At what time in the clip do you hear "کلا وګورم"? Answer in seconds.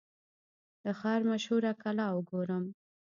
1.81-2.63